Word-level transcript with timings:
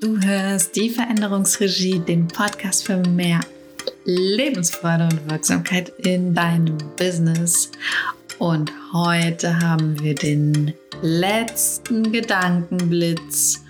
Du 0.00 0.18
hörst 0.18 0.76
die 0.76 0.88
Veränderungsregie, 0.88 1.98
den 1.98 2.26
Podcast 2.26 2.86
für 2.86 2.96
mehr 2.96 3.40
Lebensfreude 4.06 5.04
und 5.04 5.30
Wirksamkeit 5.30 5.90
in 5.98 6.32
deinem 6.34 6.78
Business. 6.96 7.70
Und 8.38 8.72
heute 8.94 9.60
haben 9.60 10.00
wir 10.00 10.14
den 10.14 10.72
letzten 11.02 12.10
Gedankenblitz, 12.12 13.62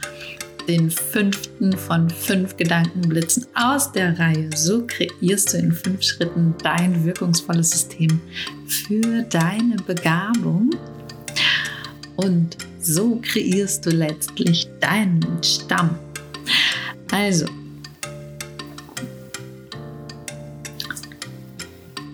den 0.68 0.92
fünften 0.92 1.76
von 1.76 2.08
fünf 2.08 2.56
Gedankenblitzen 2.56 3.46
aus 3.54 3.90
der 3.90 4.16
Reihe. 4.16 4.50
So 4.54 4.86
kreierst 4.86 5.52
du 5.52 5.56
in 5.56 5.72
fünf 5.72 6.00
Schritten 6.00 6.54
dein 6.62 7.04
wirkungsvolles 7.04 7.70
System 7.70 8.20
für 8.68 9.22
deine 9.22 9.74
Begabung. 9.84 10.70
Und 12.14 12.56
so 12.80 13.20
kreierst 13.20 13.84
du 13.84 13.90
letztlich 13.90 14.68
deinen 14.78 15.26
Stamm. 15.42 15.98
Also, 17.12 17.46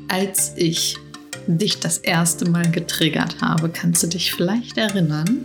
als 0.09 0.52
ich 0.56 0.96
dich 1.46 1.78
das 1.78 1.98
erste 1.98 2.48
Mal 2.48 2.70
getriggert 2.70 3.40
habe, 3.42 3.68
kannst 3.68 4.02
du 4.02 4.06
dich 4.06 4.32
vielleicht 4.32 4.78
erinnern, 4.78 5.45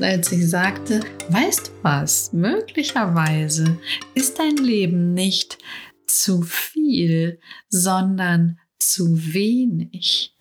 als 0.00 0.30
ich 0.32 0.48
sagte, 0.48 1.00
weißt 1.28 1.68
du 1.68 1.72
was, 1.82 2.32
möglicherweise 2.32 3.78
ist 4.14 4.38
dein 4.38 4.56
Leben 4.56 5.14
nicht 5.14 5.58
zu 6.06 6.42
viel, 6.42 7.40
sondern 7.68 8.60
zu 8.78 9.34
wenig. 9.34 10.34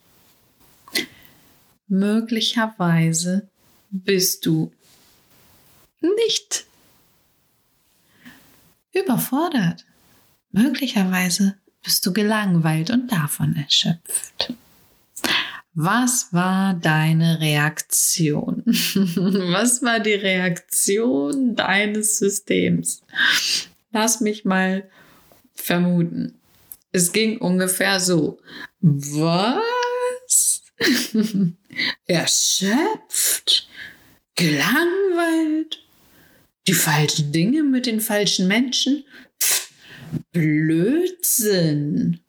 Möglicherweise 1.88 3.50
bist 3.90 4.46
du 4.46 4.72
nicht 6.02 6.66
überfordert. 8.94 9.86
Möglicherweise 10.52 11.56
bist 11.84 12.06
du 12.06 12.14
gelangweilt 12.14 12.90
und 12.90 13.12
davon 13.12 13.56
erschöpft. 13.56 14.54
Was 15.74 16.34
war 16.34 16.74
deine 16.74 17.40
Reaktion? 17.40 18.64
Was 18.66 19.82
war 19.82 20.02
die 20.02 20.14
Reaktion 20.14 21.56
deines 21.56 22.18
Systems? 22.18 23.02
Lass 23.92 24.20
mich 24.20 24.44
mal 24.44 24.90
vermuten. 25.54 26.40
Es 26.92 27.14
ging 27.14 27.38
ungefähr 27.38 28.02
so. 28.02 28.40
Was? 28.82 30.64
Erschöpft? 32.06 33.70
Gelangweilt? 34.36 35.82
Die 36.68 36.74
falschen 36.74 37.32
Dinge 37.32 37.64
mit 37.64 37.86
den 37.86 38.02
falschen 38.02 38.48
Menschen? 38.48 39.04
Pff, 39.40 39.72
Blödsinn. 40.32 42.20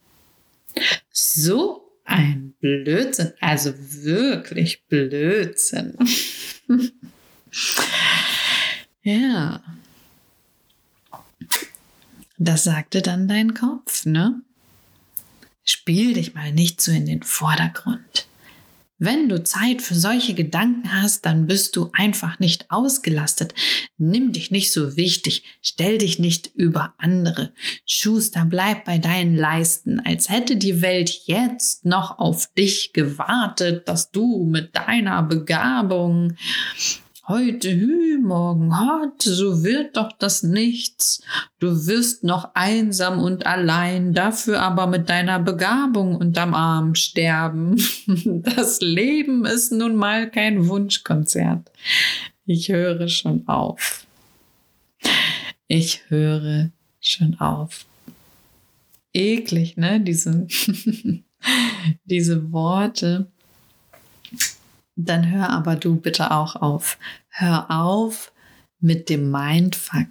So 1.10 1.90
ein 2.04 2.54
Blödsinn, 2.60 3.32
also 3.40 3.74
wirklich 3.76 4.84
Blödsinn. 4.86 5.96
ja. 9.02 9.62
Das 12.38 12.64
sagte 12.64 13.02
dann 13.02 13.28
dein 13.28 13.54
Kopf, 13.54 14.04
ne? 14.06 14.42
Spiel 15.64 16.14
dich 16.14 16.34
mal 16.34 16.52
nicht 16.52 16.80
so 16.80 16.90
in 16.90 17.06
den 17.06 17.22
Vordergrund. 17.22 18.26
Wenn 19.04 19.28
du 19.28 19.42
Zeit 19.42 19.82
für 19.82 19.96
solche 19.96 20.32
Gedanken 20.32 21.02
hast, 21.02 21.26
dann 21.26 21.48
bist 21.48 21.74
du 21.74 21.90
einfach 21.92 22.38
nicht 22.38 22.70
ausgelastet. 22.70 23.52
Nimm 23.98 24.30
dich 24.30 24.52
nicht 24.52 24.72
so 24.72 24.96
wichtig, 24.96 25.42
stell 25.60 25.98
dich 25.98 26.20
nicht 26.20 26.52
über 26.54 26.94
andere. 26.98 27.52
Schuster, 27.84 28.46
bleib 28.48 28.84
bei 28.84 28.98
deinen 28.98 29.36
Leisten, 29.36 29.98
als 29.98 30.28
hätte 30.28 30.54
die 30.54 30.82
Welt 30.82 31.22
jetzt 31.24 31.84
noch 31.84 32.20
auf 32.20 32.46
dich 32.54 32.92
gewartet, 32.92 33.88
dass 33.88 34.12
du 34.12 34.44
mit 34.44 34.76
deiner 34.76 35.24
Begabung 35.24 36.36
Heute 37.28 37.70
hü, 37.70 38.18
morgen 38.18 38.76
hot, 38.76 39.22
so 39.22 39.62
wird 39.62 39.96
doch 39.96 40.10
das 40.10 40.42
nichts. 40.42 41.22
Du 41.60 41.86
wirst 41.86 42.24
noch 42.24 42.50
einsam 42.54 43.20
und 43.20 43.46
allein, 43.46 44.12
dafür 44.12 44.60
aber 44.60 44.88
mit 44.88 45.08
deiner 45.08 45.38
Begabung 45.38 46.16
unterm 46.16 46.52
Arm 46.52 46.96
sterben. 46.96 47.76
Das 48.42 48.80
Leben 48.80 49.44
ist 49.44 49.70
nun 49.70 49.94
mal 49.94 50.30
kein 50.32 50.66
Wunschkonzert. 50.66 51.70
Ich 52.44 52.68
höre 52.70 53.06
schon 53.06 53.46
auf. 53.46 54.04
Ich 55.68 56.02
höre 56.08 56.72
schon 57.00 57.38
auf. 57.38 57.86
Eklig, 59.14 59.76
ne? 59.76 60.00
Diese, 60.00 60.48
diese 62.04 62.50
Worte 62.50 63.31
dann 65.04 65.30
hör 65.30 65.50
aber 65.50 65.76
du 65.76 65.96
bitte 65.96 66.30
auch 66.30 66.56
auf. 66.56 66.98
Hör 67.28 67.70
auf 67.70 68.32
mit 68.80 69.08
dem 69.08 69.30
Mindfuck. 69.30 70.08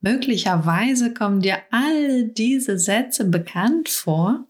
Möglicherweise 0.00 1.12
kommen 1.12 1.40
dir 1.40 1.58
all 1.70 2.24
diese 2.24 2.78
Sätze 2.78 3.24
bekannt 3.24 3.88
vor. 3.88 4.44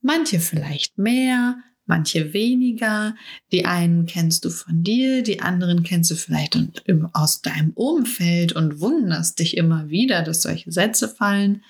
Manche 0.00 0.40
vielleicht 0.40 0.98
mehr, 0.98 1.58
manche 1.86 2.32
weniger. 2.32 3.16
Die 3.52 3.64
einen 3.64 4.06
kennst 4.06 4.44
du 4.44 4.50
von 4.50 4.82
dir, 4.82 5.22
die 5.22 5.40
anderen 5.40 5.82
kennst 5.82 6.10
du 6.10 6.14
vielleicht 6.14 6.56
aus 7.12 7.42
deinem 7.42 7.72
Umfeld 7.72 8.52
und 8.52 8.80
wunderst 8.80 9.38
dich 9.38 9.56
immer 9.56 9.88
wieder, 9.88 10.22
dass 10.22 10.42
solche 10.42 10.70
Sätze 10.70 11.08
fallen. 11.08 11.64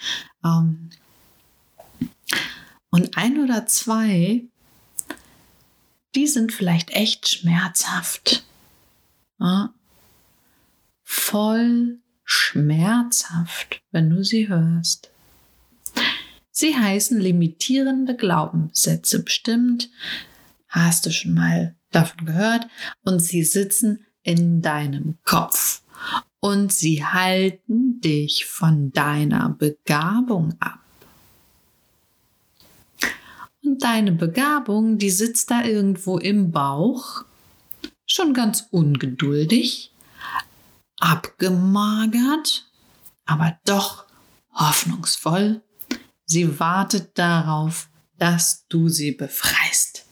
Ähm, 0.44 0.91
und 2.91 3.16
ein 3.16 3.38
oder 3.42 3.66
zwei 3.66 4.44
die 6.14 6.26
sind 6.26 6.52
vielleicht 6.52 6.91
echt 6.91 7.28
schmerzhaft. 7.28 8.44
Ja? 9.38 9.74
Voll 11.02 12.00
schmerzhaft, 12.24 13.82
wenn 13.91 14.10
du 14.10 14.22
sie 14.22 14.48
hörst. 14.48 15.10
Sie 16.50 16.76
heißen 16.76 17.20
limitierende 17.20 18.16
Glaubenssätze 18.16 19.22
bestimmt. 19.22 19.91
Hast 20.69 21.06
du 21.06 21.12
schon 21.12 21.34
mal 21.34 21.76
davon 21.91 22.26
gehört? 22.26 22.66
Und 23.04 23.20
sie 23.20 23.44
sitzen 23.44 24.04
in 24.22 24.60
deinem 24.60 25.19
Kopf. 25.25 25.82
Und 26.40 26.72
sie 26.72 27.04
halten 27.04 28.00
dich 28.00 28.44
von 28.46 28.90
deiner 28.92 29.50
Begabung 29.50 30.54
ab. 30.60 30.80
Und 33.69 33.84
deine 33.84 34.12
Begabung, 34.12 34.97
die 34.97 35.11
sitzt 35.11 35.51
da 35.51 35.62
irgendwo 35.62 36.17
im 36.17 36.53
Bauch, 36.53 37.25
schon 38.06 38.33
ganz 38.33 38.65
ungeduldig, 38.71 39.93
abgemagert, 40.99 42.67
aber 43.27 43.59
doch 43.67 44.06
hoffnungsvoll. 44.55 45.61
Sie 46.25 46.59
wartet 46.59 47.19
darauf, 47.19 47.91
dass 48.17 48.67
du 48.69 48.89
sie 48.89 49.12
befreist. 49.12 50.06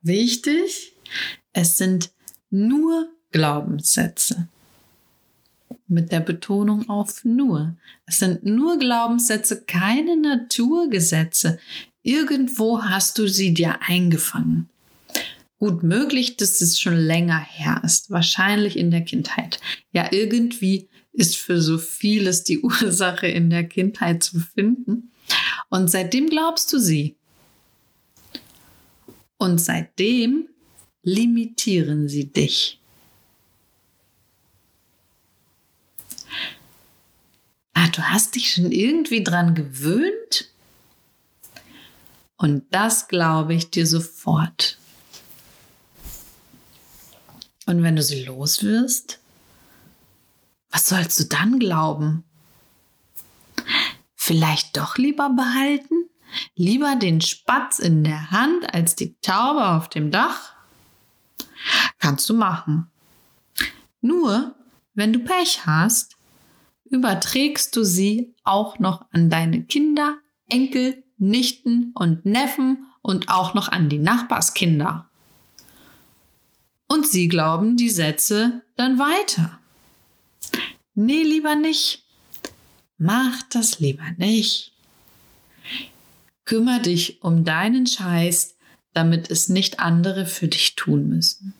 Wichtig, 0.00 0.96
es 1.52 1.76
sind 1.76 2.10
nur 2.50 3.08
Glaubenssätze 3.30 4.48
mit 5.88 6.12
der 6.12 6.20
Betonung 6.20 6.88
auf 6.88 7.24
nur. 7.24 7.76
Es 8.06 8.18
sind 8.18 8.44
nur 8.44 8.78
Glaubenssätze, 8.78 9.62
keine 9.62 10.16
Naturgesetze. 10.16 11.58
Irgendwo 12.02 12.82
hast 12.82 13.18
du 13.18 13.28
sie 13.28 13.54
dir 13.54 13.80
eingefangen. 13.82 14.68
Gut 15.58 15.82
möglich, 15.82 16.36
dass 16.36 16.60
es 16.60 16.78
schon 16.78 16.96
länger 16.96 17.38
her 17.38 17.80
ist, 17.84 18.10
wahrscheinlich 18.10 18.76
in 18.76 18.90
der 18.90 19.02
Kindheit. 19.02 19.58
Ja, 19.92 20.08
irgendwie 20.12 20.88
ist 21.12 21.36
für 21.36 21.60
so 21.60 21.78
vieles 21.78 22.44
die 22.44 22.58
Ursache 22.62 23.26
in 23.26 23.50
der 23.50 23.64
Kindheit 23.64 24.22
zu 24.22 24.40
finden. 24.40 25.10
Und 25.70 25.90
seitdem 25.90 26.28
glaubst 26.28 26.72
du 26.72 26.78
sie. 26.78 27.16
Und 29.38 29.60
seitdem 29.60 30.48
limitieren 31.02 32.08
sie 32.08 32.32
dich. 32.32 32.80
Ah, 37.76 37.88
du 37.88 38.02
hast 38.02 38.34
dich 38.34 38.54
schon 38.54 38.72
irgendwie 38.72 39.22
dran 39.22 39.54
gewöhnt? 39.54 40.50
Und 42.38 42.64
das 42.70 43.06
glaube 43.08 43.54
ich 43.54 43.70
dir 43.70 43.86
sofort. 43.86 44.78
Und 47.66 47.82
wenn 47.82 47.96
du 47.96 48.02
sie 48.02 48.24
los 48.24 48.62
wirst, 48.62 49.18
was 50.70 50.88
sollst 50.88 51.20
du 51.20 51.24
dann 51.24 51.58
glauben? 51.58 52.24
Vielleicht 54.14 54.76
doch 54.76 54.96
lieber 54.96 55.30
behalten? 55.30 56.08
Lieber 56.54 56.96
den 56.96 57.20
Spatz 57.20 57.78
in 57.78 58.04
der 58.04 58.30
Hand 58.30 58.72
als 58.74 58.96
die 58.96 59.14
Taube 59.20 59.66
auf 59.68 59.88
dem 59.88 60.10
Dach? 60.10 60.54
Kannst 61.98 62.28
du 62.28 62.34
machen. 62.34 62.90
Nur, 64.00 64.54
wenn 64.94 65.12
du 65.12 65.18
Pech 65.20 65.66
hast, 65.66 66.15
überträgst 66.90 67.74
du 67.76 67.84
sie 67.84 68.34
auch 68.44 68.78
noch 68.78 69.04
an 69.12 69.30
deine 69.30 69.62
Kinder, 69.64 70.16
Enkel, 70.48 71.02
Nichten 71.18 71.92
und 71.94 72.26
Neffen 72.26 72.86
und 73.02 73.28
auch 73.28 73.54
noch 73.54 73.68
an 73.68 73.88
die 73.88 73.98
Nachbarskinder. 73.98 75.08
Und 76.88 77.06
sie 77.06 77.28
glauben 77.28 77.76
die 77.76 77.90
Sätze 77.90 78.62
dann 78.76 78.98
weiter. 78.98 79.58
Nee, 80.94 81.22
lieber 81.22 81.56
nicht. 81.56 82.04
Mach 82.98 83.42
das 83.50 83.80
lieber 83.80 84.04
nicht. 84.16 84.72
Kümmer 86.44 86.80
dich 86.80 87.22
um 87.22 87.44
deinen 87.44 87.86
Scheiß, 87.86 88.56
damit 88.94 89.30
es 89.30 89.48
nicht 89.48 89.80
andere 89.80 90.26
für 90.26 90.48
dich 90.48 90.76
tun 90.76 91.08
müssen. 91.08 91.54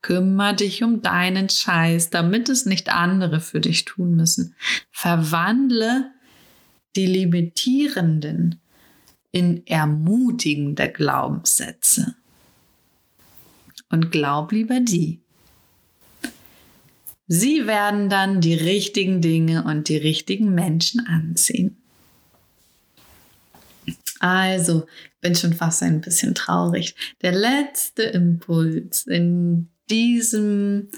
Kümmer 0.00 0.52
dich 0.52 0.82
um 0.84 1.02
deinen 1.02 1.48
Scheiß, 1.48 2.10
damit 2.10 2.48
es 2.48 2.66
nicht 2.66 2.88
andere 2.88 3.40
für 3.40 3.60
dich 3.60 3.84
tun 3.84 4.14
müssen. 4.14 4.54
Verwandle 4.90 6.12
die 6.96 7.06
limitierenden 7.06 8.60
in 9.32 9.66
ermutigende 9.66 10.88
Glaubenssätze. 10.90 12.14
Und 13.90 14.10
glaub 14.10 14.52
lieber 14.52 14.80
die. 14.80 15.20
Sie 17.26 17.66
werden 17.66 18.08
dann 18.08 18.40
die 18.40 18.54
richtigen 18.54 19.20
Dinge 19.20 19.64
und 19.64 19.88
die 19.88 19.96
richtigen 19.96 20.54
Menschen 20.54 21.06
anziehen. 21.06 21.76
Also, 24.20 24.86
bin 25.20 25.34
schon 25.34 25.52
fast 25.52 25.82
ein 25.82 26.00
bisschen 26.00 26.34
traurig. 26.34 26.94
Der 27.22 27.32
letzte 27.32 28.02
Impuls 28.02 29.06
in 29.06 29.68
diesem 29.90 30.88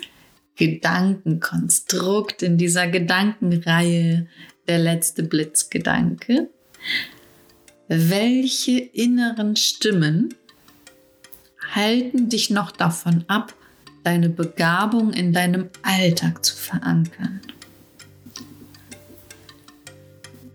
Gedankenkonstrukt, 0.56 2.42
in 2.42 2.58
dieser 2.58 2.86
Gedankenreihe, 2.86 4.26
der 4.68 4.78
letzte 4.78 5.22
Blitzgedanke. 5.22 6.48
Welche 7.88 8.78
inneren 8.78 9.56
Stimmen 9.56 10.34
halten 11.74 12.28
dich 12.28 12.50
noch 12.50 12.70
davon 12.70 13.24
ab, 13.26 13.54
deine 14.04 14.28
Begabung 14.28 15.12
in 15.12 15.32
deinem 15.32 15.70
Alltag 15.82 16.44
zu 16.44 16.54
verankern? 16.56 17.40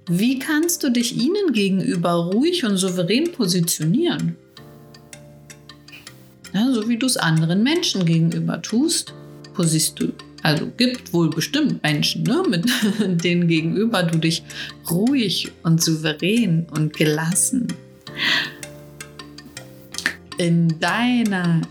Wie 0.07 0.37
kannst 0.39 0.83
du 0.83 0.91
dich 0.91 1.17
ihnen 1.17 1.51
gegenüber 1.51 2.13
ruhig 2.13 2.63
und 2.63 2.77
souverän 2.77 3.31
positionieren? 3.31 4.37
Ja, 6.55 6.71
so 6.71 6.87
wie 6.87 6.97
du 6.97 7.05
es 7.05 7.17
anderen 7.17 7.63
Menschen 7.63 8.05
gegenüber 8.05 8.61
tust, 8.61 9.13
positst 9.53 9.99
du. 9.99 10.13
Also 10.41 10.67
gibt 10.77 11.11
wohl 11.11 11.29
bestimmt 11.29 11.83
Menschen, 11.83 12.23
ne, 12.23 12.43
mit 12.49 12.65
denen 13.23 13.47
gegenüber 13.49 14.03
du 14.03 14.17
dich 14.17 14.41
ruhig 14.89 15.51
und 15.63 15.83
souverän 15.83 16.65
und 16.71 16.95
gelassen 16.95 17.67
in 20.37 20.79
deiner 20.79 21.61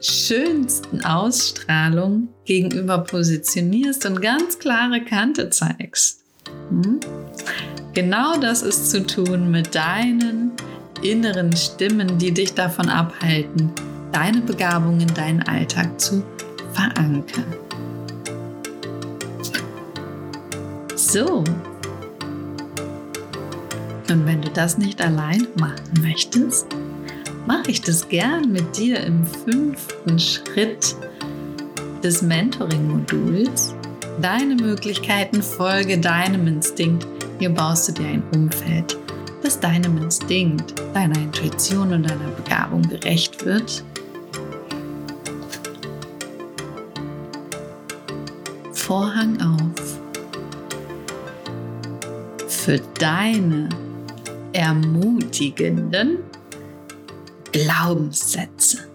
schönsten 0.00 1.02
Ausstrahlung 1.04 2.28
gegenüber 2.44 2.98
positionierst 2.98 4.04
und 4.06 4.20
ganz 4.20 4.58
klare 4.58 5.02
Kante 5.02 5.48
zeigst. 5.48 6.22
Hm? 6.68 7.00
Genau 7.94 8.38
das 8.38 8.62
ist 8.62 8.90
zu 8.90 9.06
tun 9.06 9.50
mit 9.50 9.74
deinen 9.74 10.52
inneren 11.02 11.54
Stimmen, 11.56 12.18
die 12.18 12.32
dich 12.32 12.54
davon 12.54 12.88
abhalten, 12.88 13.70
deine 14.14 14.40
Begabung 14.40 15.00
in 15.00 15.12
deinen 15.12 15.42
Alltag 15.42 16.00
zu 16.00 16.22
verankern. 16.72 17.52
So. 20.94 21.42
Und 24.08 24.26
wenn 24.26 24.40
du 24.40 24.50
das 24.50 24.78
nicht 24.78 25.00
allein 25.02 25.48
machen 25.58 26.00
möchtest, 26.00 26.66
mache 27.46 27.72
ich 27.72 27.80
das 27.80 28.08
gern 28.08 28.52
mit 28.52 28.76
dir 28.76 29.00
im 29.00 29.26
fünften 29.26 30.18
Schritt 30.20 30.94
des 32.04 32.22
Mentoring-Moduls. 32.22 33.74
Deine 34.22 34.54
Möglichkeiten 34.54 35.42
folge 35.42 35.98
deinem 35.98 36.46
Instinkt. 36.46 37.04
Hier 37.40 37.50
baust 37.50 37.88
du 37.88 37.92
dir 37.92 38.06
ein 38.06 38.22
Umfeld, 38.32 38.96
das 39.42 39.58
deinem 39.58 39.98
Instinkt, 39.98 40.74
deiner 40.94 41.18
Intuition 41.18 41.92
und 41.92 42.08
deiner 42.08 42.30
Begabung 42.36 42.82
gerecht 42.82 43.44
wird 43.44 43.82
Vorhang 48.86 49.40
auf 49.40 49.98
für 52.46 52.78
deine 52.98 53.70
ermutigenden 54.52 56.18
Glaubenssätze. 57.50 58.93